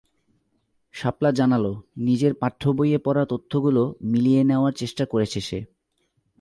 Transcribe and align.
শাপলা 0.93 1.31
জানাল, 1.31 1.65
নিজের 1.97 2.33
পাঠ্যবইয়ে 2.33 2.97
পড়া 2.97 3.25
তথ্যগুলো 3.25 3.95
মিলিয়ে 4.01 4.43
নেওয়ার 4.43 4.73
চেষ্টা 4.73 5.05
করেছে 5.05 5.41
সে। 5.41 5.59